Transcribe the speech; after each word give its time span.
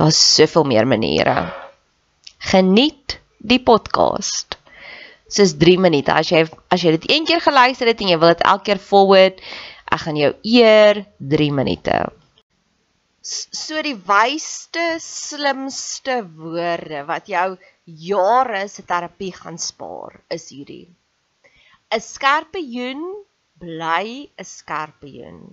Daar's 0.00 0.18
soveel 0.34 0.64
meer 0.64 0.86
maniere. 0.88 1.52
Geniet 2.50 3.18
die 3.36 3.60
podcast. 3.60 4.56
Dis 5.28 5.52
3 5.60 5.74
minute. 5.76 6.14
As 6.16 6.30
jy 6.32 6.46
as 6.72 6.80
jy 6.80 6.94
dit 6.94 7.04
een 7.10 7.26
keer 7.28 7.42
geluister 7.44 7.90
het 7.90 8.00
en 8.00 8.08
jy 8.08 8.16
wil 8.22 8.32
dit 8.32 8.44
elke 8.48 8.64
keer 8.70 8.80
forward, 8.80 9.42
ek 9.92 10.00
gaan 10.06 10.16
jou 10.16 10.30
eer 10.54 11.02
3 11.34 11.50
minute. 11.52 11.98
So 13.20 13.82
die 13.84 13.98
wysste, 14.08 14.86
slimste 15.04 16.22
woorde 16.24 17.02
wat 17.10 17.28
jou 17.28 17.50
jare 17.84 18.62
se 18.72 18.86
terapie 18.88 19.34
gaan 19.36 19.60
spaar, 19.60 20.16
is 20.32 20.48
hierdie. 20.48 20.88
'n 21.92 22.00
Skerpioen 22.00 23.04
bly 23.60 24.32
'n 24.32 24.48
skerpioen. 24.48 25.44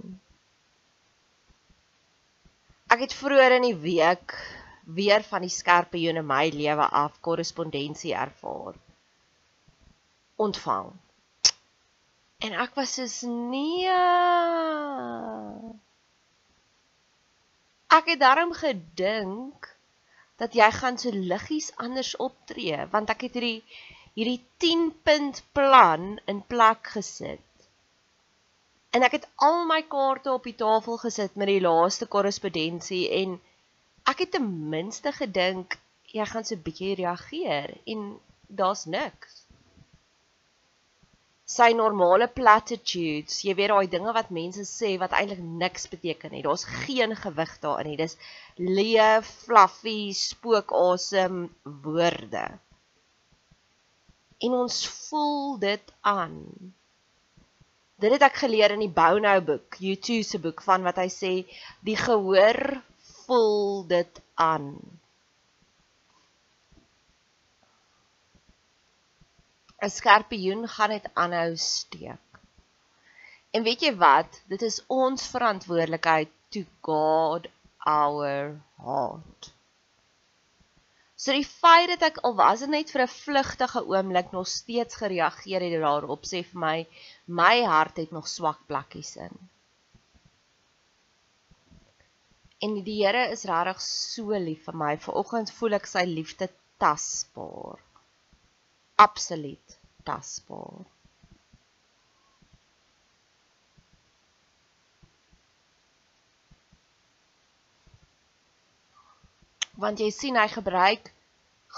Ek 2.87 3.01
het 3.03 3.13
vroeër 3.19 3.57
in 3.57 3.65
die 3.67 3.79
week 3.83 4.33
weer 4.97 5.23
van 5.27 5.43
die 5.43 5.51
skerpe 5.51 5.99
joene 5.99 6.23
my 6.23 6.45
lewe 6.55 6.85
af 6.99 7.17
korrespondensie 7.27 8.13
ervaar. 8.15 8.77
Ontvang. 10.45 10.93
En 12.47 12.55
ek 12.63 12.77
was 12.79 12.93
soos 12.95 13.17
nee. 13.27 13.91
Ek 17.97 18.13
het 18.13 18.21
daarom 18.23 18.53
gedink 18.55 19.67
dat 20.39 20.55
jy 20.55 20.69
gaan 20.79 20.99
so 21.01 21.11
liggies 21.11 21.71
anders 21.83 22.13
optree 22.23 22.85
want 22.93 23.11
ek 23.11 23.27
het 23.27 23.39
hierdie 23.39 23.61
hierdie 24.17 24.41
10 24.63 24.87
punt 25.03 25.43
plan 25.57 26.13
in 26.31 26.43
plek 26.53 26.93
gesit 26.95 27.46
en 28.95 29.03
ek 29.07 29.17
het 29.17 29.27
al 29.47 29.65
my 29.69 29.81
kaarte 29.95 30.31
op 30.33 30.43
die 30.47 30.55
tafel 30.55 30.97
gesit 31.03 31.35
met 31.35 31.51
die 31.51 31.61
laaste 31.61 32.05
korrespondensie 32.05 33.03
en 33.21 33.39
ek 34.11 34.23
het 34.23 34.31
ten 34.37 34.47
minste 34.69 35.11
gedink 35.11 35.79
jy 36.15 36.25
gaan 36.25 36.45
so 36.47 36.55
'n 36.55 36.63
bietjie 36.67 36.95
reageer 37.01 37.73
en 37.93 38.19
daar's 38.59 38.85
niks. 38.85 39.43
Sy 41.47 41.71
normale 41.79 42.27
platitudes, 42.27 43.41
jy 43.47 43.53
weet 43.55 43.71
daai 43.71 43.87
dinge 43.87 44.13
wat 44.15 44.31
mense 44.37 44.63
sê 44.67 44.89
wat 44.99 45.15
eintlik 45.15 45.43
niks 45.63 45.87
beteken 45.87 46.31
nie. 46.31 46.43
Daar's 46.43 46.65
geen 46.83 47.15
gewig 47.15 47.53
daarin 47.63 47.91
nie. 47.91 47.97
Dis 47.97 48.17
leë, 48.57 49.21
fluffy, 49.23 50.11
spookasem 50.11 51.47
woorde. 51.63 52.45
En 54.43 54.57
ons 54.63 54.81
voel 54.87 55.57
dit 55.59 55.93
aan. 56.01 56.35
Dit 57.97 58.13
het 58.13 58.21
ek 58.27 58.35
geleer 58.43 58.75
in 58.75 58.83
die 58.85 58.93
Bou 58.93 59.17
Nou 59.19 59.39
boek, 59.41 59.79
YouTube 59.81 60.25
se 60.25 60.37
boek 60.41 60.61
van 60.61 60.83
wat 60.85 60.99
hy 61.01 61.07
sê 61.09 61.31
die 61.87 61.97
gehoor 61.97 62.59
voel 63.25 63.87
dit 63.89 64.21
aan. 64.37 64.67
'n 69.81 69.89
Skerpioen 69.95 70.67
gaan 70.75 70.93
net 70.93 71.09
aanhou 71.13 71.57
steek. 71.57 72.39
En 73.53 73.65
weet 73.65 73.81
jy 73.81 73.93
wat? 73.97 74.41
Dit 74.53 74.61
is 74.61 74.79
ons 74.87 75.27
verantwoordelikheid 75.33 76.29
to 76.53 76.65
guard 76.85 77.49
our 77.85 78.61
heart. 78.77 79.56
So 81.17 81.33
die 81.33 81.45
feit 81.49 81.89
dat 81.89 82.03
ek 82.11 82.17
al 82.27 82.35
was 82.37 82.61
dit 82.61 82.69
net 82.69 82.91
vir 82.93 83.01
'n 83.03 83.11
vlugtige 83.11 83.81
oomblik 83.93 84.27
nog 84.35 84.47
steeds 84.47 84.99
gereageer 85.01 85.63
het 85.65 85.77
daarop 85.81 86.27
sê 86.31 86.43
vir 86.49 86.59
my 86.63 86.77
my 87.39 87.55
hart 87.65 87.97
het 87.97 88.11
nog 88.17 88.27
swak 88.29 88.59
plekkies 88.69 89.15
in. 89.27 89.33
En 92.61 92.77
die 92.83 92.99
Here 93.01 93.23
is 93.33 93.45
regtig 93.49 93.81
so 93.81 94.37
lief 94.45 94.63
vir 94.69 94.77
my. 94.83 94.93
Vanoggend 95.07 95.51
voel 95.57 95.77
ek 95.79 95.89
sy 95.89 96.05
liefde 96.09 96.49
tasbaar. 96.81 97.81
Absoluut 99.07 99.77
tasbaar. 100.05 100.85
Want 109.77 110.01
jy 110.01 110.09
sien 110.09 110.37
hy 110.39 110.47
gebruik 110.49 111.11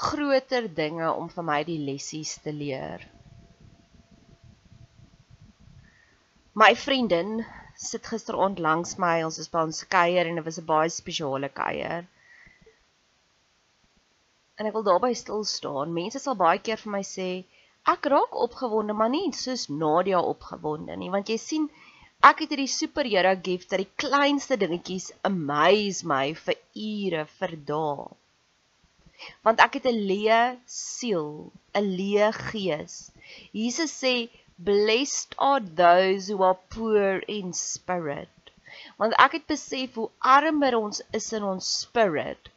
groter 0.01 0.68
dinge 0.72 1.07
om 1.12 1.28
vir 1.34 1.46
my 1.48 1.63
die 1.68 1.80
lessies 1.84 2.38
te 2.44 2.54
leer. 2.56 3.04
My 6.60 6.74
vriendin 6.75 7.42
sit 7.80 8.07
gisteraand 8.12 8.60
langs 8.60 8.98
my, 9.00 9.19
ons 9.24 9.40
is 9.44 9.51
by 9.51 9.66
ons 9.68 9.84
kuier 9.96 10.28
en 10.28 10.40
dit 10.40 10.46
was 10.46 10.60
'n 10.60 10.66
baie 10.72 10.90
spesiale 10.96 11.50
kuier. 11.60 12.07
En 14.60 14.68
ek 14.68 14.74
wil 14.74 14.88
daarby 14.88 15.13
stil 15.16 15.44
staan. 15.44 15.94
Mense 15.94 16.19
sal 16.19 16.36
baie 16.36 16.60
keer 16.60 16.80
vir 16.84 16.92
my 16.92 17.04
sê, 17.04 17.30
ek 17.88 18.10
raak 18.13 18.36
opgewonde, 18.45 18.94
maar 18.94 19.10
nie 19.10 19.31
soos 19.31 19.69
Nadia 19.69 20.19
opgewonde 20.19 20.95
nie, 20.95 21.12
want 21.16 21.30
jy 21.30 21.38
sien 21.38 21.69
ek 22.27 22.42
het 22.44 22.54
hierdie 22.54 22.71
superhero 22.71 23.31
gift 23.48 23.69
dat 23.71 23.81
die 23.83 23.94
kleinste 24.04 24.57
dingetjies 24.62 25.07
amaze 25.30 26.07
my 26.12 26.25
vir 26.45 26.57
ure, 26.86 27.24
vir 27.39 27.54
dae. 27.71 28.10
Want 29.48 29.63
ek 29.66 29.80
het 29.80 29.88
'n 29.92 30.04
leë 30.12 30.42
siel, 30.80 31.31
'n 31.81 31.88
leë 32.00 32.30
gees. 32.51 32.95
Jesus 33.62 33.95
sê 34.04 34.13
blessed 34.69 35.36
are 35.38 35.63
those 35.81 36.27
who 36.27 36.44
are 36.44 36.60
poor 36.75 37.24
in 37.39 37.54
spirit. 37.54 38.54
Want 38.98 39.13
ek 39.25 39.39
het 39.39 39.48
besef 39.56 39.95
hoe 39.95 40.10
armer 40.19 40.75
ons 40.75 41.01
is 41.12 41.33
in 41.33 41.44
ons 41.44 41.74
spirit 41.81 42.51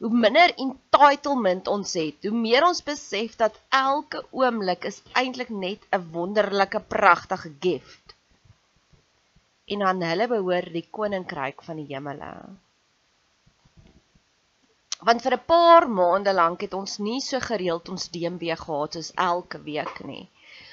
hoe 0.00 0.10
minder 0.16 0.52
entitlement 0.56 1.66
ons 1.68 1.90
het, 1.98 2.22
hoe 2.24 2.36
meer 2.44 2.64
ons 2.64 2.78
besef 2.82 3.34
dat 3.40 3.58
elke 3.68 4.22
oomblik 4.32 4.86
is 4.88 5.02
eintlik 5.22 5.50
net 5.64 5.84
'n 5.92 6.06
wonderlike 6.14 6.80
pragtige 6.94 7.52
gift. 7.60 8.16
En 9.74 9.82
aan 9.86 10.02
hulle 10.02 10.26
behoort 10.30 10.72
die 10.74 10.86
koninkryk 10.98 11.62
van 11.66 11.78
die 11.78 11.86
hemele. 11.92 12.30
Want 15.08 15.22
vir 15.24 15.34
'n 15.36 15.46
paar 15.52 15.86
maande 15.98 16.32
lank 16.32 16.60
het 16.66 16.74
ons 16.78 16.98
nie 16.98 17.20
so 17.26 17.40
gereeld 17.40 17.88
ons 17.88 18.10
DMB 18.14 18.50
gehad 18.62 18.98
soos 18.98 19.12
elke 19.28 19.62
week 19.68 20.02
nie. 20.04 20.26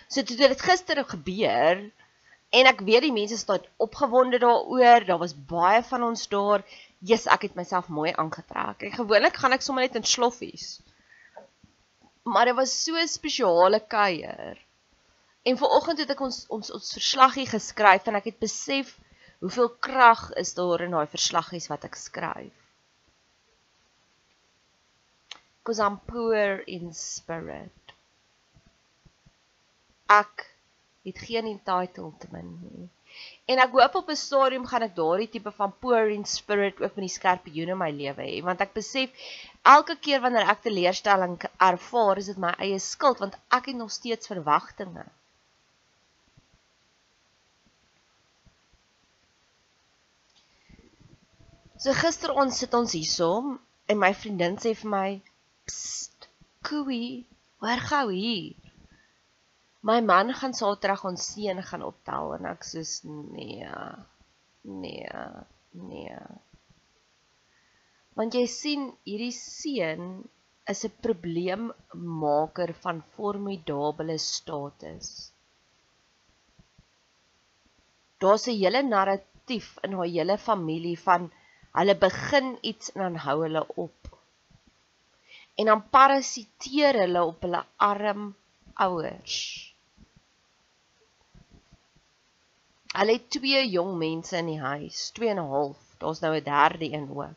So 0.07 0.23
toe 0.23 0.37
dit 0.37 0.61
gister 0.69 1.03
gebeur 1.13 1.83
en 2.57 2.69
ek 2.73 2.83
weet 2.89 3.05
die 3.05 3.15
mense 3.19 3.37
staan 3.37 3.63
opgewonde 3.85 4.39
daaroor, 4.39 5.05
daar 5.05 5.23
was 5.23 5.35
baie 5.53 5.83
van 5.83 6.03
ons 6.09 6.27
daar 6.27 6.63
Jesus, 6.99 7.27
ek 7.29 7.41
het 7.41 7.55
myself 7.55 7.87
mooi 7.93 8.11
aangetrek. 8.17 8.87
Ek 8.89 8.99
gewoonlik 8.99 9.35
gaan 9.37 9.53
ek 9.53 9.61
sommer 9.61 9.85
net 9.85 9.95
in 9.99 10.03
sloffies. 10.03 10.79
Maar 12.25 12.49
dit 12.49 12.55
was 12.55 12.73
so 12.83 12.95
'n 12.97 13.07
spesiale 13.07 13.79
kuier. 13.79 14.57
En 15.47 15.57
vanoggend 15.57 16.01
het 16.03 16.09
ek 16.11 16.21
ons 16.25 16.37
ons 16.51 16.71
ons 16.75 16.93
verslaggie 16.97 17.45
geskryf 17.47 18.07
en 18.09 18.17
ek 18.19 18.25
het 18.31 18.39
besef 18.43 18.89
hoeveel 19.39 19.69
krag 19.87 20.23
is 20.41 20.51
daar 20.57 20.81
in 20.83 20.95
daai 20.95 21.07
verslaggies 21.11 21.69
wat 21.71 21.85
ek 21.87 21.95
skryf. 21.95 22.55
Cause 25.63 25.83
I'm 25.83 25.99
poor 26.09 26.59
in 26.75 26.91
spirit. 26.99 27.93
Ek 30.17 30.43
het 31.07 31.21
geen 31.29 31.47
entitlement 31.53 32.63
nie. 32.67 32.87
En 33.51 33.61
ek 33.63 33.75
hoop 33.77 33.95
op 34.01 34.09
'n 34.11 34.19
stadium 34.19 34.65
gaan 34.71 34.85
ek 34.87 34.97
daardie 34.97 35.29
tipe 35.35 35.51
van 35.61 35.75
poor 35.85 36.11
in 36.15 36.25
spirit 36.25 36.81
ook 36.81 36.95
met 36.99 37.05
die 37.05 37.15
skerpioen 37.15 37.71
in 37.75 37.79
my 37.83 37.91
lewe 38.01 38.25
hê, 38.31 38.41
want 38.49 38.65
ek 38.65 38.73
besef 38.79 39.29
elke 39.75 39.95
keer 40.07 40.19
wanneer 40.25 40.51
ek 40.55 40.65
teleurstelling 40.67 41.39
ervaar, 41.69 42.17
is 42.17 42.29
dit 42.33 42.43
my 42.47 42.51
eie 42.67 42.79
skuld 42.79 43.23
want 43.23 43.39
ek 43.59 43.71
het 43.71 43.79
nog 43.79 43.95
steeds 43.99 44.33
verwagtinge. 44.33 45.07
So 51.77 51.93
gister 51.93 52.33
ons 52.33 52.57
sit 52.57 52.73
ons 52.73 52.93
hierso 52.97 53.31
en 53.87 53.99
my 54.01 54.13
vriendin 54.13 54.57
sê 54.57 54.73
vir 54.75 54.89
my, 54.89 55.09
"Pst, 55.65 56.29
Koei, 56.63 57.25
hoor 57.61 57.81
gou 57.89 58.07
hier." 58.09 58.67
my 59.87 60.01
man 60.01 60.33
gaan 60.33 60.55
Saterdag 60.57 61.05
ons 61.07 61.25
seun 61.33 61.61
gaan 61.69 61.83
optel 61.85 62.33
en 62.37 62.49
ek 62.49 62.65
sê 62.67 62.83
nee. 63.07 63.69
Nee. 64.83 65.21
Nee. 65.87 66.17
Want 68.17 68.35
jy 68.35 68.43
sien 68.51 68.89
hierdie 69.07 69.35
seun 69.35 70.03
is 70.73 70.83
'n 70.89 70.99
probleemmaker 71.05 72.73
van 72.83 72.99
formidable 73.15 74.17
status. 74.17 75.31
Daar's 78.19 78.47
'n 78.47 78.59
hele 78.63 78.81
narratief 78.83 79.69
in 79.85 79.93
haar 79.93 80.11
hele 80.17 80.37
familie 80.37 80.97
van 81.07 81.31
hulle 81.77 81.95
begin 82.01 82.57
iets 82.61 82.91
en 82.91 83.01
dan 83.01 83.15
hou 83.25 83.37
hulle 83.41 83.63
op. 83.75 84.11
En 85.55 85.65
dan 85.65 85.89
parasiteer 85.89 86.99
hulle 87.03 87.23
op 87.23 87.41
hulle 87.45 87.63
arm 87.75 88.35
ouers. 88.73 89.39
Hulle 92.97 93.17
het 93.17 93.29
twee 93.29 93.65
jong 93.69 93.97
mense 93.97 94.37
in 94.37 94.53
die 94.53 94.61
huis, 94.61 95.09
2 95.17 95.29
en 95.29 95.41
'n 95.41 95.51
half. 95.55 95.81
Daar's 95.97 96.19
nou 96.19 96.33
'n 96.35 96.43
derde 96.43 96.93
een 96.93 97.09
ook. 97.09 97.35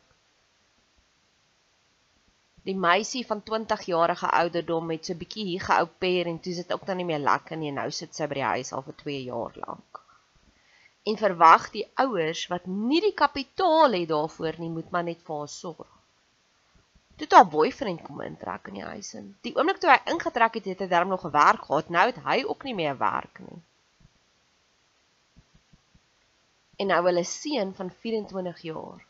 Die 2.62 2.76
meisie 2.76 3.26
van 3.26 3.42
20 3.42 3.82
jarige 3.82 4.30
ouderdom 4.30 4.90
het 4.90 5.06
so 5.06 5.12
'n 5.12 5.18
bietjie 5.22 5.44
hier 5.44 5.60
gehou 5.60 5.86
per 5.98 6.26
en 6.26 6.40
toe 6.40 6.54
sit 6.54 6.72
ook 6.72 6.86
dan 6.86 6.96
nie 6.96 7.04
meer 7.04 7.18
lekker 7.18 7.56
nie 7.56 7.68
en 7.68 7.74
nou 7.74 7.90
sit 7.90 8.14
sy 8.14 8.26
by 8.26 8.34
die 8.34 8.50
huis 8.52 8.72
al 8.72 8.82
vir 8.82 8.96
2 9.02 9.22
jaar 9.22 9.52
lank. 9.66 9.89
En 11.10 11.18
verwag 11.18 11.70
die 11.74 11.86
ouers 12.04 12.44
wat 12.52 12.68
nie 12.70 13.00
die 13.02 13.14
kapitaal 13.16 13.96
het 13.98 14.10
daarvoor 14.10 14.60
nie, 14.62 14.70
moet 14.70 14.90
maar 14.94 15.06
net 15.06 15.24
vir 15.26 15.42
haar 15.42 15.50
sorg. 15.50 15.88
Toe 17.20 17.28
haar 17.34 17.48
boyfriend 17.52 18.04
kom 18.06 18.22
intrek 18.24 18.70
in 18.70 18.78
die 18.80 18.86
huis 18.86 19.10
in. 19.18 19.32
Die 19.44 19.52
oomblik 19.56 19.80
toe 19.82 19.90
hy 19.90 19.98
ingetrek 20.12 20.60
het, 20.60 20.70
het 20.72 20.84
hy 20.86 20.88
darm 20.92 21.10
nog 21.12 21.26
gewerk 21.26 21.66
gehad. 21.66 21.90
Nou 21.92 22.06
het 22.12 22.22
hy 22.24 22.38
ook 22.46 22.64
nie 22.68 22.76
meer 22.78 22.96
werk 23.00 23.42
nie. 23.44 23.60
en 26.80 26.88
nou 26.88 27.00
hulle 27.04 27.24
seun 27.28 27.74
van 27.76 27.90
24 28.02 28.60
jaar. 28.64 29.02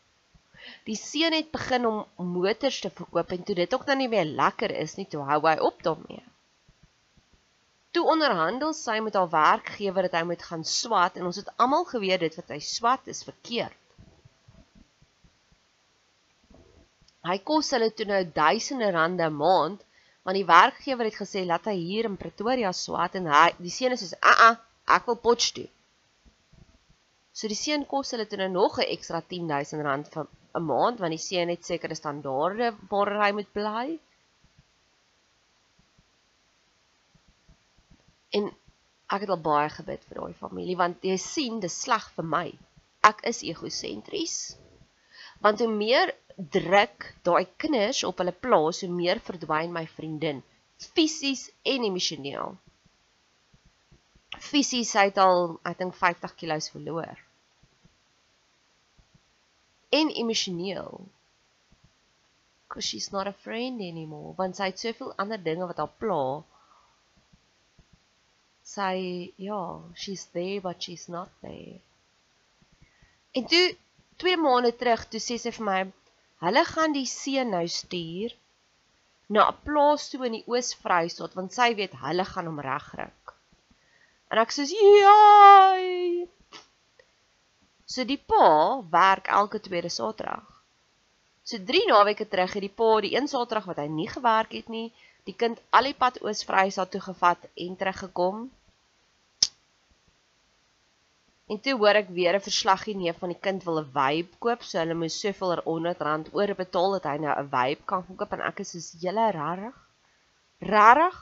Die 0.89 0.97
seun 0.99 1.37
het 1.37 1.53
begin 1.55 1.87
om 1.87 2.33
motors 2.35 2.81
te 2.83 2.91
verkoop 2.91 3.31
en 3.37 3.45
toe 3.47 3.55
dit 3.63 3.75
ook 3.75 3.87
dan 3.87 4.03
nie 4.03 4.11
meer 4.11 4.27
lekker 4.27 4.75
is 4.83 4.97
nie, 4.99 5.07
toe 5.07 5.23
hou 5.29 5.41
hy 5.47 5.57
op 5.71 5.83
daarmee. 5.87 6.25
Toe 7.91 8.07
onderhandel 8.07 8.73
sy 8.77 9.01
met 9.03 9.17
haar 9.19 9.31
werkgewer 9.33 10.07
dat 10.07 10.17
hy 10.19 10.25
moet 10.29 10.43
gaan 10.47 10.65
swat 10.65 11.17
en 11.19 11.27
ons 11.31 11.41
het 11.41 11.51
almal 11.57 11.87
geweet 11.89 12.23
dit 12.23 12.37
wat 12.39 12.53
hy 12.55 12.59
swat 12.63 13.09
is 13.11 13.25
verkeerd. 13.27 13.77
Hy 17.27 17.37
kos 17.45 17.73
hulle 17.75 17.91
toe 17.93 18.07
nou 18.09 18.21
duisende 18.37 18.91
rande 18.95 19.27
'n 19.27 19.37
maand 19.37 19.83
want 20.25 20.37
die 20.39 20.47
werkgewer 20.47 21.09
het 21.09 21.19
gesê 21.19 21.43
laat 21.45 21.67
hy 21.71 21.77
hier 21.81 22.07
in 22.09 22.17
Pretoria 22.21 22.73
swat 22.73 23.19
en 23.19 23.27
hy 23.33 23.49
die 23.59 23.75
seun 23.75 23.97
is 23.97 24.05
soos 24.05 24.15
a 24.23 24.35
a 24.49 24.51
ek 24.97 25.11
wil 25.11 25.19
Potchefstroom. 25.27 25.73
So 27.33 27.49
die 27.49 27.59
seun 27.59 27.85
kos 27.91 28.15
hulle 28.15 28.27
toe 28.31 28.39
nou 28.41 28.49
nog 28.55 28.79
'n 28.79 28.89
ekstra 28.95 29.21
10000 29.35 29.83
rand 29.89 30.09
vir 30.15 30.27
'n 30.59 30.65
maand 30.71 31.03
want 31.03 31.17
die 31.17 31.27
seun 31.27 31.53
het 31.53 31.65
sekere 31.65 31.99
standaarde 31.99 32.71
waar 32.91 33.13
hy 33.25 33.31
moet 33.39 33.53
bly. 33.59 33.87
En 38.39 38.49
ek 39.11 39.25
het 39.25 39.33
al 39.35 39.43
baie 39.45 39.69
gebid 39.75 40.05
vir 40.09 40.21
daai 40.21 40.35
familie 40.41 40.77
want 40.79 41.07
jy 41.07 41.17
sien 41.19 41.61
dis 41.63 41.81
sleg 41.85 42.07
vir 42.17 42.29
my. 42.35 42.47
Ek 43.11 43.25
is 43.31 43.43
egosentries. 43.43 44.37
Want 45.45 45.63
hoe 45.65 45.71
meer 45.73 46.15
druk 46.37 47.11
daai 47.27 47.47
kinders 47.61 48.05
op 48.09 48.21
hulle 48.23 48.37
plaas, 48.47 48.83
hoe 48.85 48.93
meer 48.93 49.21
verdwyn 49.31 49.73
my 49.75 49.87
vriendin 49.97 50.45
fisies 50.81 51.51
en 51.69 51.85
emosioneel. 51.85 52.55
Fisies 54.41 54.95
hy 54.97 55.11
het 55.11 55.19
al 55.21 55.59
ek 55.69 55.83
dink 55.83 55.97
50 55.99 56.39
kg 56.41 56.63
verloor 56.73 57.19
en 59.91 60.11
emosioneel. 60.23 61.01
Cause 62.69 62.87
she's 62.87 63.11
not 63.13 63.27
a 63.27 63.33
friend 63.33 63.81
anymore, 63.81 64.35
want 64.39 64.57
sy 64.57 64.71
het 64.71 64.79
soveel 64.79 65.13
ander 65.19 65.41
dinge 65.43 65.67
wat 65.67 65.83
haar 65.83 65.91
pla. 65.99 66.23
Sy 68.63 69.33
ja, 69.37 69.63
she's 69.95 70.27
there 70.35 70.61
but 70.61 70.83
she's 70.83 71.09
not 71.09 71.31
there. 71.41 71.81
En 73.33 73.47
toe 73.47 73.77
2 74.17 74.37
maande 74.37 74.77
terug, 74.77 75.07
toe 75.09 75.21
sê 75.21 75.39
sy 75.39 75.53
vir 75.57 75.67
my, 75.67 75.81
hulle 76.45 76.65
gaan 76.73 76.93
die 76.97 77.07
seun 77.09 77.55
nou 77.55 77.67
stuur 77.69 78.35
na 79.31 79.49
'n 79.49 79.61
plaas 79.65 80.09
toe 80.11 80.27
in 80.27 80.39
die 80.39 80.47
Oos-Vrystaat 80.51 81.37
want 81.39 81.55
sy 81.55 81.71
weet 81.79 81.95
hulle 82.05 82.25
gaan 82.33 82.51
hom 82.51 82.61
regryk. 82.61 83.35
En 84.31 84.39
ek 84.43 84.53
sê 84.55 84.67
ja, 84.71 85.19
So 87.91 88.05
die 88.07 88.21
pa 88.31 88.83
werk 88.91 89.27
elke 89.27 89.59
tweede 89.59 89.91
Saterdag. 89.91 90.47
So 91.43 91.59
3 91.59 91.87
naweke 91.91 92.27
terug 92.29 92.53
het 92.55 92.63
die 92.63 92.77
pa 92.81 92.91
die 93.03 93.17
een 93.17 93.27
Saterdag 93.27 93.67
wat 93.67 93.81
hy 93.83 93.89
nie 93.91 94.07
gewerk 94.07 94.53
het 94.55 94.69
nie, 94.71 94.93
die 95.29 95.37
kind 95.37 95.61
al 95.71 95.89
die 95.89 95.97
pad 95.97 96.21
Oos-Vrystaat 96.23 96.91
toe 96.91 97.01
gevat 97.01 97.47
en 97.55 97.77
teruggekom. 97.77 98.51
En 101.51 101.59
toe 101.61 101.75
hoor 101.83 101.99
ek 101.99 102.13
weer 102.15 102.37
'n 102.39 102.47
verslaggie 102.47 102.97
neef 102.97 103.19
van 103.19 103.33
die 103.35 103.43
kind 103.47 103.65
wil 103.65 103.81
'n 103.81 103.91
wyp 103.93 104.39
koop, 104.39 104.63
so 104.63 104.79
hulle 104.79 104.95
moes 104.95 105.21
soveel 105.21 105.57
R100 105.57 106.33
oor 106.33 106.55
betaal 106.55 106.93
dat 106.97 107.09
hy 107.11 107.17
nou 107.19 107.35
'n 107.39 107.51
wyp 107.57 107.87
kan 107.87 108.07
koop 108.17 108.33
en 108.33 108.47
ek 108.51 108.61
is 108.61 108.71
soos 108.71 108.93
julle 109.03 109.31
rarig. 109.31 109.77
Rarig? 110.61 111.19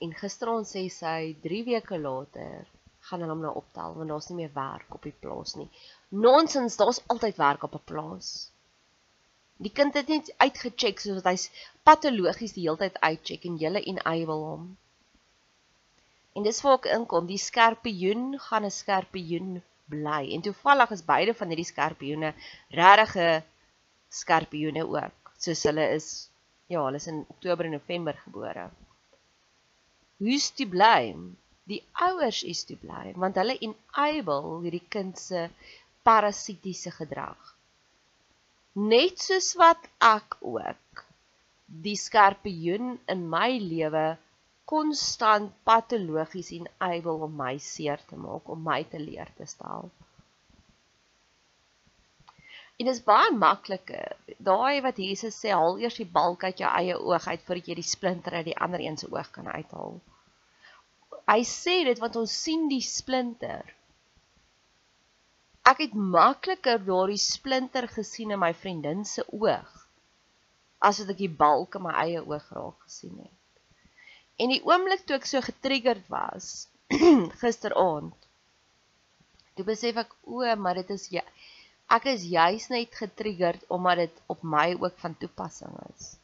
En 0.00 0.14
gisterond 0.14 0.66
sê 0.66 0.88
sy 0.90 1.36
3 1.42 1.64
weke 1.64 1.98
later 1.98 2.66
gaan 3.06 3.20
hulle 3.20 3.32
hom 3.32 3.42
nou 3.46 3.54
optel 3.54 3.94
want 3.94 4.08
daar's 4.08 4.28
nie 4.30 4.36
meer 4.36 4.54
werk 4.54 4.94
op 4.94 5.02
die 5.02 5.14
plaas 5.24 5.54
nie. 5.54 5.68
Nonsens, 6.08 6.76
daar's 6.76 7.02
altyd 7.06 7.36
werk 7.36 7.62
op 7.62 7.74
'n 7.74 7.84
plaas. 7.84 8.51
Die 9.62 9.70
kind 9.70 9.94
het 9.94 10.08
net 10.10 10.30
uitgecheck 10.42 11.00
soos 11.02 11.22
hy's 11.28 11.44
patologies 11.86 12.54
die 12.56 12.64
hele 12.64 12.80
tyd 12.80 12.96
uitcheck 13.08 13.44
en 13.46 13.58
julle 13.60 13.82
enable 13.92 14.38
hom. 14.40 14.64
En 16.34 16.46
dis 16.46 16.58
waar 16.64 16.80
ek 16.80 16.88
inkom, 16.96 17.28
die 17.28 17.38
skerpioen 17.38 18.24
gaan 18.46 18.66
'n 18.66 18.74
skerpioen 18.74 19.60
bly. 19.94 20.22
En 20.34 20.42
toevallig 20.46 20.94
is 20.96 21.04
beide 21.12 21.34
van 21.40 21.52
hierdie 21.52 21.68
skerpioene 21.68 22.32
regtige 22.80 23.28
skerpioene 24.22 24.82
ook, 24.96 25.32
soos 25.38 25.62
hulle 25.68 25.86
is 25.98 26.08
ja, 26.72 26.82
hulle 26.82 27.00
is 27.02 27.10
in 27.12 27.24
Oktober 27.36 27.68
en 27.68 27.76
November 27.78 28.18
gebore. 28.24 28.66
Hoe's 30.24 30.50
die 30.58 30.68
bly? 30.74 31.14
Die 31.70 31.82
ouers 32.08 32.42
is 32.42 32.64
die 32.66 32.80
bly 32.84 33.12
want 33.24 33.38
hulle 33.38 33.58
enable 33.68 34.58
hierdie 34.64 34.86
kind 34.96 35.18
se 35.18 35.48
parasitiese 36.02 36.90
gedrag 36.98 37.52
net 38.72 39.20
soos 39.20 39.52
wat 39.60 39.88
ek 40.00 40.36
ook 40.40 41.04
die 41.84 41.96
skerpioen 41.96 42.98
in 43.12 43.28
my 43.28 43.58
lewe 43.60 44.16
konstant 44.64 45.52
patologies 45.68 46.52
en 46.56 46.68
able 46.78 47.26
om 47.26 47.34
my 47.36 47.58
seer 47.58 48.00
te 48.08 48.16
maak, 48.16 48.48
om 48.48 48.62
my 48.64 48.82
te 48.88 49.00
leer 49.00 49.28
te 49.36 49.46
stel. 49.46 49.90
Dit 52.80 52.88
is 52.88 53.02
baie 53.04 53.30
makliker. 53.36 54.16
Daai 54.42 54.80
wat 54.82 54.98
Jesus 54.98 55.36
sê, 55.38 55.52
haal 55.52 55.76
eers 55.78 55.98
die 56.00 56.08
balk 56.08 56.42
uit 56.48 56.62
jou 56.64 56.70
eie 56.70 56.96
oog 56.96 57.28
uit 57.28 57.44
voordat 57.46 57.68
jy 57.68 57.76
die 57.78 57.86
splinter 57.86 58.38
uit 58.40 58.48
die 58.48 58.56
ander 58.56 58.80
een 58.80 58.96
se 58.98 59.10
oog 59.12 59.28
kan 59.30 59.46
uithaal. 59.46 60.00
Hy 61.28 61.40
sê 61.46 61.82
dit 61.86 62.00
want 62.02 62.16
ons 62.18 62.32
sien 62.44 62.66
die 62.72 62.82
splinter 62.82 63.68
Ek 65.70 65.78
het 65.84 65.92
makliker 65.94 66.80
daardie 66.82 67.20
splinter 67.22 67.86
gesien 67.88 68.34
in 68.34 68.40
my 68.42 68.50
vriendin 68.62 69.04
se 69.06 69.22
oog 69.30 69.70
as 70.82 70.98
wat 70.98 71.12
ek 71.14 71.20
die 71.20 71.34
balk 71.42 71.76
in 71.78 71.84
my 71.84 71.92
eie 72.02 72.22
oog 72.22 72.48
raak 72.56 72.86
gesien 72.88 73.20
het. 73.22 73.38
En 74.42 74.50
die 74.50 74.62
oomblik 74.66 75.04
toe 75.06 75.16
ek 75.20 75.28
so 75.30 75.42
getriggerd 75.46 76.08
was 76.10 76.48
gisteraand, 77.42 78.16
toe 79.54 79.66
besef 79.68 80.00
ek 80.02 80.16
o, 80.26 80.42
maar 80.58 80.80
dit 80.80 80.90
is 80.96 81.06
ja, 81.14 81.22
ek 81.94 82.10
is 82.14 82.26
juis 82.26 82.66
net 82.72 82.98
getriggerd 82.98 83.62
omdat 83.70 84.02
dit 84.06 84.20
op 84.34 84.42
my 84.42 84.72
ook 84.74 84.98
van 85.04 85.14
toepassing 85.22 85.78
is. 85.92 86.16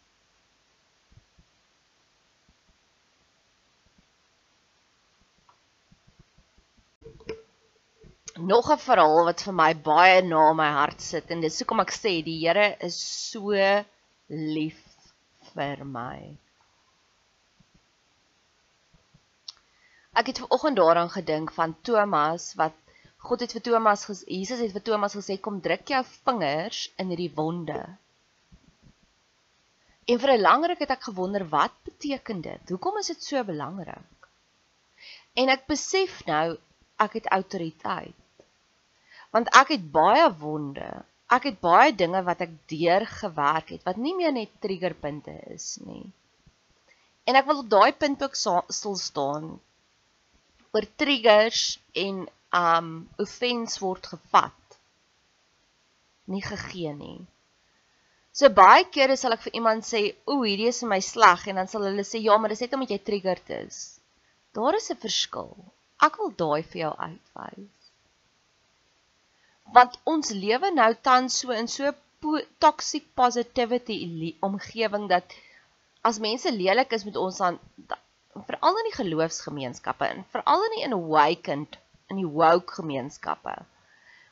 Nog 8.38 8.70
'n 8.70 8.78
verhaal 8.78 9.24
wat 9.24 9.42
vir 9.42 9.54
my 9.54 9.72
baie 9.74 10.22
na 10.22 10.52
my 10.52 10.68
hart 10.70 11.00
sit 11.02 11.30
en 11.34 11.40
dis 11.40 11.58
hoekom 11.60 11.80
ek 11.80 11.92
sê 11.94 12.12
die 12.24 12.38
Here 12.42 12.76
is 12.88 12.98
so 13.30 13.54
lief 14.28 14.82
vir 15.54 15.84
my. 15.84 16.36
Ek 20.14 20.30
het 20.30 20.38
vanoggend 20.44 20.76
daaraan 20.76 21.10
gedink 21.10 21.52
van 21.52 21.74
Thomas 21.82 22.54
wat 22.60 22.76
God 23.18 23.40
het 23.40 23.52
vir 23.52 23.64
Thomas 23.70 24.06
Jesus 24.26 24.60
het 24.60 24.72
vir 24.72 24.86
Thomas 24.90 25.18
gesê 25.18 25.40
kom 25.40 25.60
druk 25.60 25.88
jou 25.88 26.04
vingers 26.04 26.92
in 26.96 27.10
hierdie 27.10 27.34
wonde. 27.34 27.80
En 30.06 30.18
vir 30.18 30.32
'n 30.36 30.40
lang 30.40 30.66
ruk 30.66 30.78
het 30.78 30.90
ek 30.90 31.02
gewonder 31.10 31.48
wat 31.48 31.74
beteken 31.84 32.40
dit? 32.40 32.68
Hoekom 32.68 32.98
is 32.98 33.06
dit 33.06 33.22
so 33.22 33.44
belangrik? 33.44 34.30
En 35.34 35.48
ek 35.48 35.66
besef 35.66 36.24
nou 36.26 36.56
ek 36.98 37.12
het 37.12 37.26
autoriteit 37.26 38.27
want 39.34 39.50
ek 39.60 39.74
het 39.74 39.86
baie 39.92 40.26
wonde. 40.40 40.88
Ek 41.28 41.44
het 41.50 41.58
baie 41.60 41.92
dinge 41.92 42.22
wat 42.24 42.40
ek 42.44 42.54
deur 42.72 43.04
gewerk 43.06 43.74
het 43.74 43.84
wat 43.88 44.00
nie 44.00 44.14
meer 44.16 44.32
net 44.32 44.54
triggerpunte 44.64 45.34
is 45.52 45.76
nie. 45.84 46.06
En 47.28 47.36
ek 47.36 47.48
wil 47.48 47.60
op 47.62 47.72
daai 47.72 47.92
punt 47.92 48.22
ook 48.24 48.38
stil 48.38 48.96
staan 48.96 49.50
oor 50.72 50.86
triggers 51.00 51.64
en 52.04 52.24
um 52.56 52.92
offense 53.20 53.80
word 53.84 54.08
gevat. 54.14 54.78
Nie 56.32 56.44
gegee 56.44 56.94
nie. 56.96 57.20
So 58.32 58.48
baie 58.54 58.84
kere 58.94 59.16
sal 59.16 59.34
ek 59.36 59.44
vir 59.48 59.56
iemand 59.60 59.84
sê, 59.84 60.14
"Ooh, 60.30 60.44
hierdie 60.46 60.68
is 60.72 60.80
vir 60.80 60.88
my 60.88 61.00
sleg," 61.00 61.48
en 61.48 61.56
dan 61.56 61.68
sal 61.68 61.82
hulle 61.88 62.04
sê, 62.04 62.22
"Ja, 62.22 62.38
maar 62.38 62.48
dis 62.48 62.60
net 62.60 62.72
omdat 62.72 62.90
jy 62.90 62.98
triggered 62.98 63.50
is." 63.50 64.00
Daar 64.54 64.74
is 64.76 64.90
'n 64.90 64.96
verskil. 64.96 65.56
Ek 66.00 66.16
wil 66.16 66.30
daai 66.30 66.62
vir 66.62 66.80
jou 66.80 66.94
uitwys 66.96 67.77
want 69.76 69.98
ons 70.08 70.30
lewe 70.32 70.70
nou 70.74 70.92
tans 71.08 71.40
so 71.42 71.52
in 71.52 71.68
so 71.68 71.92
po 72.22 72.40
toxic 72.64 73.04
positivity 73.14 73.96
omgewing 74.48 75.08
dat 75.12 75.34
as 76.08 76.20
mense 76.24 76.50
lelik 76.52 76.92
is 76.96 77.04
met 77.08 77.16
ons 77.16 77.40
dan 77.42 77.58
veral 78.48 78.78
in 78.80 78.88
die 78.88 78.98
geloofsgemeenskappe 78.98 80.06
en 80.06 80.24
veral 80.34 80.64
in 80.68 80.76
die 80.76 80.86
awakened 80.98 81.78
in 82.08 82.22
die 82.22 82.30
woke 82.40 82.78
gemeenskappe. 82.80 83.54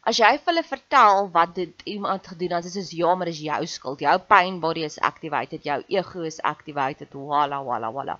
As 0.06 0.20
jy 0.22 0.30
vir 0.38 0.52
hulle 0.52 0.62
vertel 0.66 1.28
wat 1.34 1.56
dit 1.56 1.82
iemand 1.92 2.28
gedoen 2.30 2.54
het 2.56 2.68
is 2.68 2.76
dit 2.78 2.92
ja 3.00 3.14
maar 3.14 3.28
dis 3.30 3.42
jou 3.42 3.58
skuld. 3.66 4.04
Jou 4.06 4.14
pain 4.30 4.60
body 4.62 4.84
is 4.86 5.00
activated 5.10 5.66
jou 5.66 5.80
ego 5.98 6.22
is 6.22 6.38
activated. 6.52 7.14
Wala 7.32 7.58
wala 7.66 7.90
wala. 7.92 8.18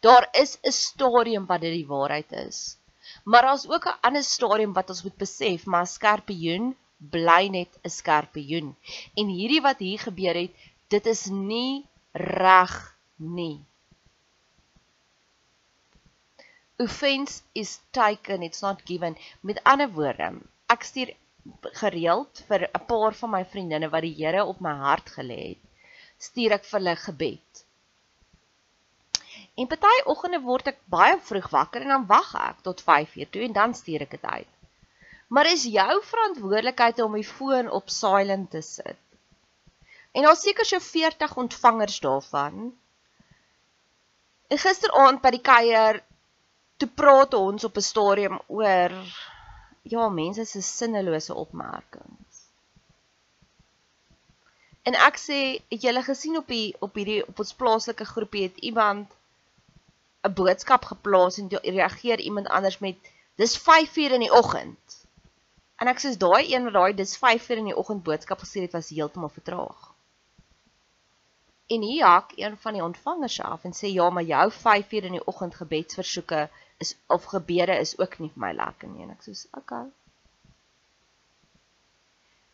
Daar 0.00 0.28
is 0.32 0.56
'n 0.62 0.72
stadium 0.72 1.46
wat 1.50 1.60
dit 1.66 1.74
die 1.74 1.90
waarheid 1.90 2.32
is 2.46 2.78
Maar 3.24 3.42
daar's 3.42 3.68
ook 3.68 3.86
'n 3.88 4.00
ander 4.00 4.22
stadium 4.22 4.72
wat 4.72 4.88
ons 4.88 5.02
moet 5.02 5.16
besef, 5.16 5.64
maar 5.66 5.86
skerpioen 5.86 6.76
bly 6.96 7.48
net 7.48 7.78
'n 7.82 7.88
skerpioen. 7.88 8.76
En 9.14 9.26
hierdie 9.26 9.60
wat 9.60 9.78
hier 9.78 9.98
gebeur 9.98 10.34
het, 10.34 10.54
dit 10.88 11.06
is 11.06 11.24
nie 11.26 11.86
reg 12.12 12.74
nie. 13.16 13.64
Offense 16.76 17.42
is 17.52 17.80
taken, 17.90 18.42
it's 18.42 18.60
not 18.60 18.80
given. 18.84 19.16
Met 19.40 19.62
ander 19.62 19.90
woorde, 19.92 20.32
ek 20.66 20.82
stuur 20.82 21.14
gereeld 21.80 22.44
vir 22.48 22.68
'n 22.68 22.84
paar 22.86 23.14
van 23.14 23.30
my 23.30 23.44
vriendinne 23.44 23.88
wat 23.88 24.02
die 24.02 24.14
Here 24.14 24.44
op 24.44 24.60
my 24.60 24.72
hart 24.72 25.10
gelê 25.16 25.40
het, 25.48 25.62
stuur 26.18 26.52
ek 26.52 26.64
vir 26.64 26.80
hulle 26.80 26.96
gebed. 26.96 27.63
En 29.54 29.68
party 29.70 29.94
oggende 30.10 30.40
word 30.42 30.72
ek 30.72 30.80
baie 30.90 31.14
vroeg 31.28 31.48
wakker 31.54 31.84
en 31.84 31.92
dan 31.94 32.06
wag 32.10 32.32
ek 32.40 32.62
tot 32.66 32.82
5uur 32.82 33.28
toe 33.30 33.42
en 33.46 33.52
dan 33.58 33.74
stuur 33.78 34.02
ek 34.06 34.16
dit 34.16 34.24
uit. 34.24 34.50
Maar 35.34 35.50
is 35.50 35.66
jou 35.70 36.00
verantwoordelikheid 36.02 37.02
om 37.04 37.14
die 37.18 37.26
foon 37.26 37.70
op 37.70 37.90
silent 37.90 38.50
te 38.50 38.62
sit. 38.62 38.98
En 40.14 40.26
daar 40.26 40.36
seker 40.38 40.66
so 40.66 40.78
40 40.78 41.36
ontvangers 41.44 42.00
daarvan. 42.00 42.58
En 44.50 44.58
gisteraand 44.58 45.22
by 45.22 45.32
die 45.34 45.42
kuier 45.42 46.02
toe 46.78 46.90
praat 47.00 47.34
ons 47.38 47.64
op 47.64 47.78
'n 47.78 47.88
stadium 47.92 48.38
oor 48.46 48.92
ja, 49.82 50.08
mense 50.08 50.44
se 50.44 50.62
sinnelose 50.62 51.34
opmerkings. 51.34 52.42
En 54.82 54.94
ek 54.94 55.18
sê, 55.18 55.40
het 55.70 55.82
julle 55.82 56.02
gesien 56.02 56.36
op 56.36 56.48
die 56.48 56.74
op 56.78 56.94
hierdie 56.94 57.22
op 57.26 57.38
ons 57.38 57.54
plaaslike 57.54 58.04
groepie 58.04 58.42
het 58.48 58.58
iemand 58.70 59.12
'n 60.24 60.32
boodskap 60.32 60.84
geplaas 60.84 61.38
en 61.38 61.48
reageer 61.48 62.20
iemand 62.20 62.48
anders 62.48 62.78
met 62.78 62.96
dis 63.34 63.58
5:00 63.58 64.12
in 64.18 64.20
die 64.20 64.32
oggend. 64.32 65.06
En 65.76 65.86
ek 65.86 66.00
sê 66.00 66.16
daai 66.16 66.54
een 66.54 66.64
wat 66.64 66.72
daai 66.72 66.94
dis 66.94 67.16
5:00 67.16 67.60
in 67.62 67.70
die 67.70 67.76
oggend 67.76 68.02
boodskap 68.02 68.38
gestuur 68.38 68.62
het 68.62 68.72
was 68.72 68.88
heeltemal 68.88 69.28
vertraag. 69.28 69.92
En 71.66 71.80
hier 71.80 72.06
hak 72.06 72.32
een 72.36 72.56
van 72.56 72.72
die 72.72 72.82
ontvangers 72.82 73.40
af 73.40 73.64
en 73.64 73.72
sê 73.72 73.92
ja, 73.92 74.10
maar 74.10 74.22
jou 74.22 74.50
5:00 74.52 75.04
in 75.10 75.18
die 75.18 75.26
oggend 75.26 75.54
gebedsversoeke 75.54 76.48
is 76.78 76.96
of 77.06 77.24
gebede 77.24 77.78
is 77.78 77.98
ook 77.98 78.18
nie 78.18 78.30
vir 78.34 78.40
my 78.46 78.52
lekker 78.52 78.88
nie. 78.88 79.02
En 79.02 79.10
ek 79.10 79.22
sê 79.22 79.46
okay. 79.52 79.86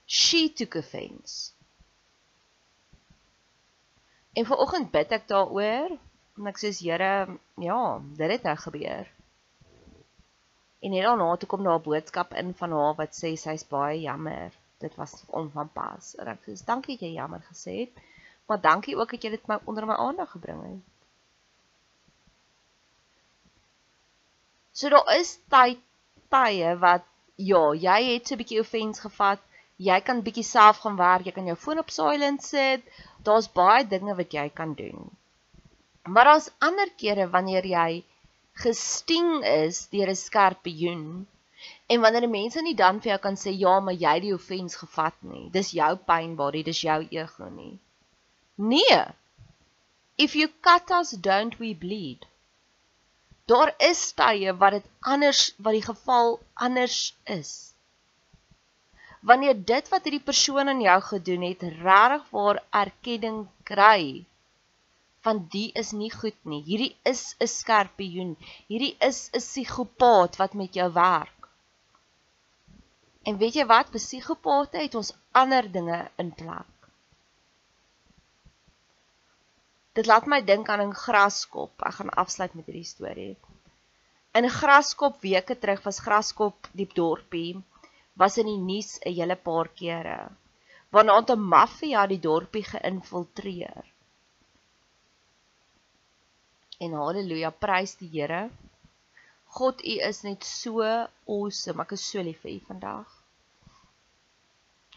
She 0.06 0.52
took 0.52 0.74
offense. 0.74 1.52
En 4.32 4.46
vanoggend 4.46 4.90
bid 4.90 5.12
ek 5.12 5.28
daaroor 5.28 5.98
En 6.40 6.46
ek 6.48 6.60
sê, 6.60 6.70
Here, 6.72 7.38
ja, 7.60 7.80
dit 8.16 8.30
het 8.32 8.46
nou 8.48 8.56
gebeur. 8.56 9.08
En 10.80 10.94
net 10.94 11.04
daarna 11.04 11.36
toe 11.36 11.48
kom 11.48 11.66
daar 11.66 11.78
'n 11.78 11.88
boodskap 11.88 12.32
in 12.42 12.54
van 12.60 12.72
haar 12.76 12.94
wat 13.00 13.12
sê 13.16 13.32
sy's 13.42 13.64
baie 13.72 14.00
jammer. 14.00 14.54
Dit 14.84 14.94
was 15.00 15.12
onvanpas. 15.40 16.14
En 16.16 16.30
ek 16.32 16.40
sê, 16.46 16.64
dankie 16.70 16.96
dat 16.96 17.04
jy 17.06 17.12
jammer 17.18 17.42
gesê 17.50 17.74
het, 17.80 18.00
maar 18.46 18.60
dankie 18.60 18.96
ook 18.96 19.10
dat 19.10 19.22
jy 19.22 19.30
dit 19.36 19.46
my 19.52 19.58
onder 19.64 19.86
my 19.86 19.98
aandag 20.06 20.30
gebring 20.30 20.62
het. 20.62 20.88
So 24.72 24.88
daar 24.88 25.14
is 25.18 25.36
tyd 25.48 25.78
tye 26.28 26.74
wat 26.78 27.04
ja, 27.36 27.62
jy 27.74 28.00
het 28.12 28.26
so 28.26 28.34
'n 28.34 28.42
bietjie 28.42 28.60
offense 28.60 29.00
gevat. 29.00 29.40
Jy 29.76 30.00
kan 30.00 30.22
bietjie 30.22 30.44
self 30.44 30.78
gaan 30.78 30.96
werk, 30.96 31.24
jy 31.24 31.32
kan 31.32 31.46
jou 31.46 31.56
foon 31.56 31.78
op 31.78 31.90
silent 31.90 32.42
sit. 32.42 32.82
Daar's 33.22 33.52
baie 33.52 33.86
dinge 33.86 34.14
wat 34.14 34.32
jy 34.32 34.48
kan 34.48 34.74
doen. 34.74 35.19
Maar 36.10 36.24
daar's 36.30 36.50
ander 36.58 36.90
kere 37.02 37.26
wanneer 37.34 37.66
jy 37.72 37.90
gesting 38.62 39.28
is 39.50 39.76
deur 39.92 40.10
'n 40.12 40.18
skerpioen 40.20 41.04
en 41.92 42.00
wanneer 42.04 42.28
mense 42.32 42.62
nie 42.66 42.74
dan 42.80 42.98
vir 43.02 43.10
jou 43.10 43.20
kan 43.26 43.36
sê 43.42 43.52
ja, 43.62 43.74
maar 43.80 43.98
jy 44.04 44.14
het 44.16 44.24
die 44.26 44.34
offense 44.34 44.78
gevat 44.82 45.16
nie. 45.32 45.44
Dis 45.56 45.70
jou 45.78 45.92
pyn 46.10 46.34
body, 46.40 46.62
dis 46.68 46.80
jou 46.86 46.98
ego 47.20 47.48
nie. 47.60 47.78
Nee. 48.72 49.00
If 50.24 50.34
you 50.40 50.48
cut 50.68 50.90
us, 50.98 51.10
don't 51.28 51.58
we 51.58 51.74
bleed? 51.84 52.26
Daar 53.46 53.74
is 53.90 54.00
tye 54.12 54.52
wat 54.62 54.78
dit 54.78 54.88
anders 55.14 55.42
wat 55.58 55.78
die 55.78 55.86
geval 55.86 56.40
anders 56.54 56.98
is. 57.24 57.52
Wanneer 59.20 59.56
dit 59.72 59.88
wat 59.92 60.04
hierdie 60.04 60.26
persoon 60.32 60.68
aan 60.68 60.80
jou 60.80 60.98
gedoen 61.12 61.46
het 61.48 61.62
regtig 61.62 62.28
waar 62.34 62.62
erkenning 62.82 63.40
kry, 63.70 64.26
van 65.26 65.46
die 65.52 65.68
is 65.76 65.90
nie 65.92 66.10
goed 66.12 66.38
nie. 66.52 66.62
Hierdie 66.64 66.96
is 67.10 67.36
'n 67.38 67.46
skerpioen. 67.46 68.36
Hierdie 68.68 68.96
is 69.08 69.18
'n 69.32 69.42
psigopaat 69.44 70.36
wat 70.36 70.54
met 70.54 70.74
jou 70.74 70.92
werk. 70.92 71.48
En 73.28 73.36
weet 73.36 73.54
jy 73.54 73.66
wat? 73.66 73.90
Psigopate 73.90 74.78
het 74.78 74.94
ons 74.94 75.12
ander 75.32 75.72
dinge 75.72 76.10
in 76.16 76.32
plek. 76.32 76.88
Dit 79.92 80.06
laat 80.06 80.26
my 80.26 80.40
dink 80.44 80.68
aan 80.68 80.86
'n 80.86 81.00
graskop. 81.04 81.82
Ek 81.82 81.94
gaan 81.94 82.10
afsluit 82.24 82.54
met 82.54 82.66
hierdie 82.66 82.92
storie. 82.94 83.36
In 84.32 84.48
graskop 84.48 85.20
weke 85.20 85.58
terug 85.58 85.82
was 85.82 86.00
graskop 86.00 86.68
diep 86.72 86.94
dorpie 86.94 87.62
was 88.14 88.38
in 88.38 88.46
die 88.46 88.62
nuus 88.70 88.98
'n 89.04 89.12
hele 89.12 89.36
paar 89.36 89.68
kere. 89.68 90.30
Waarna 90.90 91.20
'n 91.20 91.40
maffia 91.54 92.06
die 92.06 92.20
dorpie 92.20 92.64
geïnfiltreer 92.64 93.89
en 96.80 96.96
haleluja, 96.96 97.50
prys 97.62 97.94
die 98.00 98.08
Here. 98.14 98.48
God, 99.56 99.82
U 99.82 99.94
is 100.08 100.22
net 100.24 100.46
so 100.46 100.84
awesome. 100.84 101.82
Ek 101.84 101.94
is 101.96 102.04
so 102.12 102.22
lief 102.24 102.40
vir 102.44 102.54
U 102.54 102.58
vandag. 102.70 103.16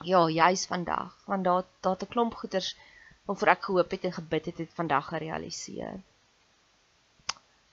Ja, 0.08 0.24
juis 0.30 0.66
vandag, 0.70 1.13
want 1.28 1.48
daar 1.48 1.68
daar 1.86 1.98
'n 2.02 2.12
klomp 2.16 2.36
goeders 2.40 2.74
waarvoor 3.25 3.52
ek 3.56 3.63
gehoop 3.68 3.92
het 3.96 4.04
en 4.04 4.16
gebid 4.20 4.46
het, 4.46 4.58
het 4.58 4.74
vandag 4.80 5.08
gerealiseer. 5.12 6.02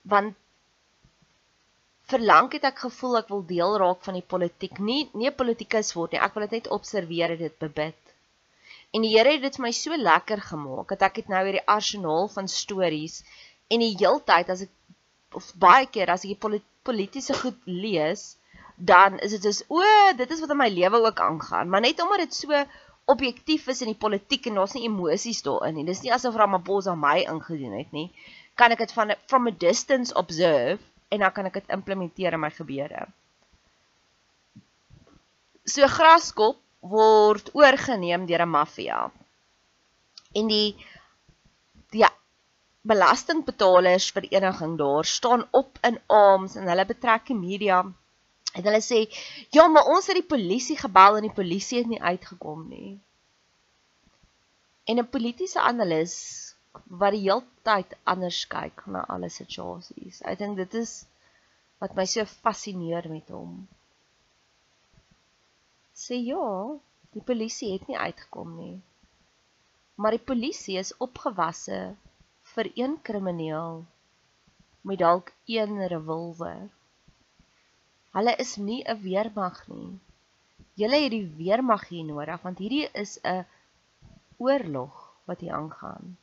Want 0.03 0.37
verlang 2.13 2.53
het 2.53 2.65
ek 2.65 2.79
gevoel 2.87 3.19
ek 3.19 3.29
wil 3.33 3.43
deel 3.47 3.77
raak 3.83 4.05
van 4.07 4.15
die 4.19 4.29
politiek, 4.35 4.79
nie 4.79 5.03
nie 5.15 5.31
politikus 5.31 5.93
word 5.99 6.13
nie. 6.13 6.23
Ek 6.27 6.35
wil 6.35 6.47
dit 6.47 6.59
net 6.59 6.73
observeer 6.79 7.37
en 7.37 7.43
dit 7.47 7.59
bebid. 7.59 7.99
En 8.95 9.05
die 9.07 9.13
Here 9.15 9.33
het 9.37 9.43
dit 9.43 9.57
vir 9.57 9.67
my 9.67 9.73
so 9.77 9.97
lekker 9.97 10.41
gemaak 10.53 10.89
dat 10.95 11.03
ek 11.09 11.23
het 11.23 11.29
nou 11.29 11.43
hierdie 11.47 11.67
arsenaal 11.67 12.29
van 12.29 12.49
stories 12.49 13.21
en 13.71 13.83
die 13.85 13.95
heeltyd 13.97 14.51
as 14.53 14.67
ek 14.67 15.39
of 15.39 15.47
baie 15.63 15.87
keer 15.87 16.11
as 16.11 16.27
ek 16.27 16.35
die 16.35 16.63
politieke 16.83 17.37
goed 17.39 17.59
lees, 17.67 18.35
dan 18.77 19.19
is 19.23 19.37
dit 19.37 19.45
soos 19.47 19.63
o, 19.69 19.83
dit 20.19 20.31
is 20.31 20.41
wat 20.43 20.55
in 20.55 20.59
my 20.59 20.69
lewe 20.73 21.03
ook 21.05 21.21
aangaan, 21.23 21.69
maar 21.71 21.85
net 21.85 22.01
omdat 22.03 22.25
dit 22.25 22.35
so 22.35 22.65
objektief 23.11 23.67
is 23.69 23.83
in 23.85 23.93
die 23.93 23.99
politiek 23.99 24.47
en 24.47 24.61
daar's 24.61 24.75
nie 24.77 24.87
emosies 24.87 25.43
daarin 25.47 25.77
nie. 25.79 25.87
Dis 25.89 26.03
nie 26.05 26.13
asof 26.15 26.37
Ramaphosa 26.39 26.95
my 26.99 27.19
ingedoen 27.25 27.75
het 27.79 27.91
nie. 27.97 28.09
Kan 28.59 28.75
ek 28.75 28.85
dit 28.85 28.95
van 28.95 29.15
from 29.31 29.51
a 29.51 29.55
distance 29.55 30.15
observe 30.15 30.79
en 31.11 31.25
dan 31.25 31.35
kan 31.35 31.49
ek 31.51 31.59
dit 31.61 31.75
implementeer 31.75 32.37
in 32.37 32.43
my 32.43 32.53
gebeure. 32.55 33.07
So 35.67 35.87
graskop 35.91 36.61
word 36.81 37.51
oorgeneem 37.59 38.27
deur 38.27 38.47
'n 38.47 38.55
maffia. 38.55 39.11
En 40.33 40.47
die 40.49 40.77
die 41.91 42.07
belastingbetalers 42.81 44.11
vereniging 44.17 44.79
daar 44.79 45.05
staan 45.05 45.49
op 45.51 45.79
in 45.83 46.01
arms 46.07 46.55
en 46.55 46.69
hulle 46.69 46.87
betrek 46.87 47.27
die 47.27 47.37
media 47.37 47.81
en 48.55 48.65
hulle 48.67 48.81
sê 48.85 49.01
ja 49.57 49.67
maar 49.69 49.91
ons 49.95 50.09
het 50.09 50.17
die 50.17 50.31
polisie 50.35 50.79
gebel 50.81 51.19
en 51.19 51.29
die 51.29 51.39
polisie 51.41 51.83
het 51.83 51.91
nie 51.91 52.03
uitgekom 52.03 52.69
nie. 52.69 52.99
En 54.89 54.99
'n 54.99 55.11
politieke 55.17 55.61
analis 55.61 56.17
wat 57.03 57.13
die 57.13 57.25
heeltyd 57.27 57.95
anders 58.13 58.47
kyk 58.47 58.87
na 58.87 59.05
alle 59.15 59.29
situasies. 59.29 60.23
Ek 60.23 60.39
dink 60.39 60.57
dit 60.57 60.75
is 60.83 60.93
wat 61.79 61.95
my 61.97 62.07
so 62.07 62.25
fascineer 62.25 63.09
met 63.13 63.29
hom. 63.29 63.69
Sê 65.95 66.17
ja 66.17 66.79
die 67.13 67.23
polisie 67.31 67.73
het 67.73 67.87
nie 67.89 67.99
uitgekom 67.99 68.57
nie. 68.57 68.77
Maar 69.95 70.17
die 70.17 70.27
polisie 70.33 70.79
is 70.79 70.97
opgewasse 70.97 71.97
vir 72.55 72.71
een 72.75 72.99
krimineel 73.03 73.85
met 74.81 74.99
dalk 74.99 75.33
een 75.47 75.87
revolver. 75.87 76.69
Hulle 78.17 78.35
is 78.45 78.57
nie 78.57 78.83
'n 78.85 79.01
weermag 79.03 79.69
nie. 79.69 79.99
Julle 80.75 80.99
het 81.03 81.11
die 81.11 81.29
weermag 81.43 81.89
hier 81.89 82.05
nodig 82.05 82.43
want 82.43 82.59
hierdie 82.59 82.89
is 83.03 83.19
'n 83.23 83.47
oorlog 84.37 84.95
wat 85.25 85.41
hier 85.41 85.55
aangaan. 85.55 86.17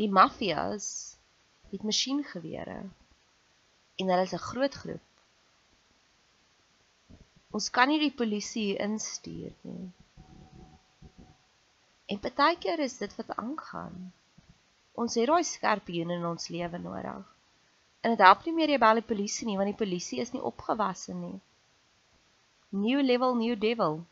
Die 0.00 0.10
maffias 0.10 1.16
het 1.70 1.82
masjiengewere 1.82 2.80
en 3.96 4.08
hulle 4.08 4.22
is 4.22 4.32
'n 4.32 4.46
groot 4.48 4.74
groep. 4.74 5.06
Ons 7.50 7.70
kan 7.70 7.88
nie 7.88 7.98
die 7.98 8.14
polisie 8.22 8.76
instuur 8.76 9.52
nie. 9.60 9.90
En 12.06 12.18
partykeer 12.20 12.78
is 12.78 12.96
dit 12.98 13.16
wat 13.16 13.36
aangaan. 13.36 14.12
Ons 14.94 15.16
het 15.18 15.26
daai 15.30 15.44
skerpioen 15.46 16.12
in 16.14 16.26
ons 16.28 16.50
lewe 16.54 16.78
nodig. 16.78 17.30
En 18.04 18.12
dit 18.14 18.22
help 18.26 18.44
nie 18.46 18.54
meer 18.54 18.74
jy 18.74 18.80
bel 18.82 19.00
die 19.00 19.08
polisie 19.10 19.46
nie 19.48 19.56
want 19.58 19.72
die 19.72 19.80
polisie 19.80 20.20
is 20.22 20.32
nie 20.34 20.42
opgewasse 20.52 21.14
nie. 21.16 21.38
New 22.74 23.00
level, 23.02 23.34
new 23.38 23.56
devil. 23.58 24.02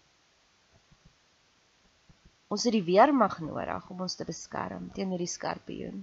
Ons 2.53 2.66
het 2.68 2.75
die 2.77 2.85
weermag 2.87 3.38
nodig 3.45 3.90
om 3.90 4.03
ons 4.07 4.16
te 4.18 4.27
beskerm 4.29 4.90
teen 4.97 5.14
hierdie 5.14 5.31
skerpioen. 5.31 6.03